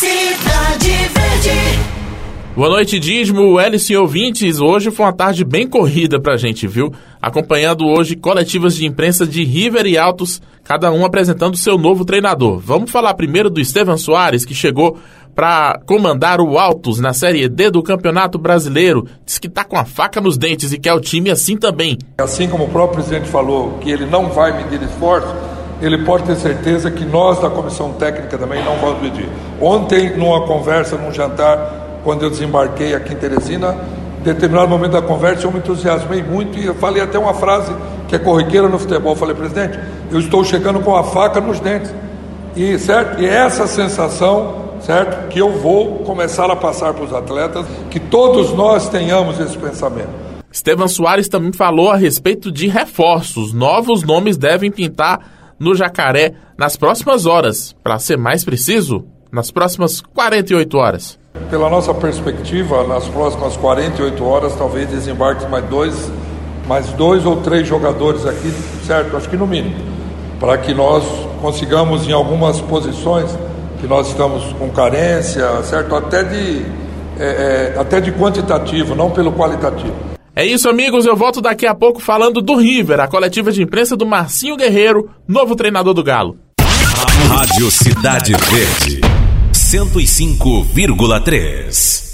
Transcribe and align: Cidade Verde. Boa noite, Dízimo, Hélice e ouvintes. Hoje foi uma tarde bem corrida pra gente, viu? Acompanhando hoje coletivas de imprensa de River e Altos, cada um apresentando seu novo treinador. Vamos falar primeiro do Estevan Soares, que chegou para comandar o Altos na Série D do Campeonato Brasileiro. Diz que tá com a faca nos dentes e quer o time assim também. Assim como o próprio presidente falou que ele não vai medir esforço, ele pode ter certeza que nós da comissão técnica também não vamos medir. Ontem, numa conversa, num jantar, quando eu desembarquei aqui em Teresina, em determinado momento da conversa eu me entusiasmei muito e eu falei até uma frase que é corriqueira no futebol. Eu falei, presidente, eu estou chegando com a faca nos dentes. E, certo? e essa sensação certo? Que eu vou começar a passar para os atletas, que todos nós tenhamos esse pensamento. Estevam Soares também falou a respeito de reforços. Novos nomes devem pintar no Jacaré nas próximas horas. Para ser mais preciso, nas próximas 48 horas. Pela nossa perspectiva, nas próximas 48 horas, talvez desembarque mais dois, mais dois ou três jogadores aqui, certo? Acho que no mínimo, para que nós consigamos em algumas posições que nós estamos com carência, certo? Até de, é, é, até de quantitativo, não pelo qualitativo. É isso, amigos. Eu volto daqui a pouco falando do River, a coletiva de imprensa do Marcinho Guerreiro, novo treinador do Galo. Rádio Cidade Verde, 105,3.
Cidade 0.00 0.92
Verde. 1.12 1.78
Boa 2.56 2.70
noite, 2.70 2.98
Dízimo, 2.98 3.60
Hélice 3.60 3.92
e 3.92 3.96
ouvintes. 3.98 4.58
Hoje 4.58 4.90
foi 4.90 5.04
uma 5.04 5.12
tarde 5.12 5.44
bem 5.44 5.66
corrida 5.68 6.18
pra 6.18 6.38
gente, 6.38 6.66
viu? 6.66 6.90
Acompanhando 7.20 7.84
hoje 7.86 8.16
coletivas 8.16 8.74
de 8.74 8.86
imprensa 8.86 9.26
de 9.26 9.44
River 9.44 9.84
e 9.84 9.98
Altos, 9.98 10.40
cada 10.64 10.90
um 10.90 11.04
apresentando 11.04 11.54
seu 11.54 11.76
novo 11.76 12.02
treinador. 12.02 12.58
Vamos 12.60 12.90
falar 12.90 13.12
primeiro 13.12 13.50
do 13.50 13.60
Estevan 13.60 13.98
Soares, 13.98 14.46
que 14.46 14.54
chegou 14.54 14.96
para 15.34 15.78
comandar 15.84 16.40
o 16.40 16.58
Altos 16.58 16.98
na 16.98 17.12
Série 17.12 17.46
D 17.46 17.70
do 17.70 17.82
Campeonato 17.82 18.38
Brasileiro. 18.38 19.06
Diz 19.26 19.38
que 19.38 19.50
tá 19.50 19.64
com 19.64 19.76
a 19.76 19.84
faca 19.84 20.18
nos 20.18 20.38
dentes 20.38 20.72
e 20.72 20.78
quer 20.78 20.94
o 20.94 21.00
time 21.00 21.30
assim 21.30 21.58
também. 21.58 21.98
Assim 22.16 22.48
como 22.48 22.64
o 22.64 22.70
próprio 22.70 23.04
presidente 23.04 23.28
falou 23.28 23.76
que 23.82 23.90
ele 23.90 24.06
não 24.06 24.30
vai 24.30 24.64
medir 24.64 24.82
esforço, 24.82 25.28
ele 25.80 26.04
pode 26.04 26.24
ter 26.24 26.36
certeza 26.36 26.90
que 26.90 27.04
nós 27.04 27.40
da 27.40 27.48
comissão 27.48 27.92
técnica 27.92 28.36
também 28.36 28.62
não 28.64 28.76
vamos 28.76 29.02
medir. 29.02 29.28
Ontem, 29.60 30.16
numa 30.16 30.46
conversa, 30.46 30.96
num 30.96 31.12
jantar, 31.12 32.00
quando 32.04 32.22
eu 32.22 32.30
desembarquei 32.30 32.94
aqui 32.94 33.12
em 33.12 33.16
Teresina, 33.16 33.76
em 34.20 34.22
determinado 34.22 34.68
momento 34.68 34.92
da 34.92 35.02
conversa 35.02 35.46
eu 35.46 35.52
me 35.52 35.58
entusiasmei 35.58 36.22
muito 36.22 36.58
e 36.58 36.66
eu 36.66 36.74
falei 36.74 37.02
até 37.02 37.18
uma 37.18 37.34
frase 37.34 37.72
que 38.08 38.16
é 38.16 38.18
corriqueira 38.18 38.68
no 38.68 38.78
futebol. 38.78 39.12
Eu 39.12 39.16
falei, 39.16 39.34
presidente, 39.34 39.78
eu 40.10 40.18
estou 40.18 40.44
chegando 40.44 40.80
com 40.80 40.94
a 40.94 41.02
faca 41.02 41.40
nos 41.40 41.60
dentes. 41.60 41.94
E, 42.54 42.78
certo? 42.78 43.22
e 43.22 43.26
essa 43.26 43.66
sensação 43.66 44.60
certo? 44.80 45.28
Que 45.28 45.38
eu 45.38 45.52
vou 45.52 45.98
começar 45.98 46.50
a 46.50 46.56
passar 46.56 46.94
para 46.94 47.04
os 47.04 47.12
atletas, 47.12 47.66
que 47.90 48.00
todos 48.00 48.52
nós 48.52 48.88
tenhamos 48.88 49.38
esse 49.38 49.56
pensamento. 49.56 50.08
Estevam 50.50 50.88
Soares 50.88 51.28
também 51.28 51.52
falou 51.52 51.90
a 51.90 51.96
respeito 51.96 52.50
de 52.50 52.66
reforços. 52.66 53.52
Novos 53.52 54.02
nomes 54.02 54.36
devem 54.36 54.70
pintar 54.70 55.39
no 55.60 55.74
Jacaré 55.74 56.32
nas 56.56 56.74
próximas 56.74 57.26
horas. 57.26 57.76
Para 57.84 57.98
ser 57.98 58.16
mais 58.16 58.42
preciso, 58.42 59.04
nas 59.30 59.50
próximas 59.50 60.00
48 60.00 60.78
horas. 60.78 61.18
Pela 61.50 61.68
nossa 61.68 61.92
perspectiva, 61.92 62.84
nas 62.86 63.06
próximas 63.08 63.56
48 63.58 64.24
horas, 64.24 64.54
talvez 64.56 64.88
desembarque 64.88 65.46
mais 65.48 65.64
dois, 65.66 66.10
mais 66.66 66.86
dois 66.94 67.26
ou 67.26 67.36
três 67.36 67.68
jogadores 67.68 68.26
aqui, 68.26 68.50
certo? 68.86 69.16
Acho 69.16 69.28
que 69.28 69.36
no 69.36 69.46
mínimo, 69.46 69.76
para 70.40 70.56
que 70.58 70.72
nós 70.74 71.04
consigamos 71.40 72.08
em 72.08 72.12
algumas 72.12 72.60
posições 72.60 73.30
que 73.80 73.86
nós 73.86 74.08
estamos 74.08 74.52
com 74.54 74.68
carência, 74.70 75.62
certo? 75.62 75.94
Até 75.94 76.24
de, 76.24 76.64
é, 77.18 77.74
é, 77.74 77.78
até 77.78 78.00
de 78.00 78.10
quantitativo, 78.12 78.94
não 78.94 79.10
pelo 79.10 79.32
qualitativo. 79.32 80.09
É 80.40 80.46
isso, 80.46 80.70
amigos. 80.70 81.04
Eu 81.04 81.14
volto 81.14 81.42
daqui 81.42 81.66
a 81.66 81.74
pouco 81.74 82.00
falando 82.00 82.40
do 82.40 82.56
River, 82.56 82.98
a 82.98 83.06
coletiva 83.06 83.52
de 83.52 83.62
imprensa 83.62 83.94
do 83.94 84.06
Marcinho 84.06 84.56
Guerreiro, 84.56 85.10
novo 85.28 85.54
treinador 85.54 85.92
do 85.92 86.02
Galo. 86.02 86.38
Rádio 87.28 87.70
Cidade 87.70 88.32
Verde, 88.32 89.02
105,3. 89.52 92.09